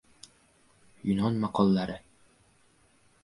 Yunon 1.09 1.35
maqollari 1.43 1.97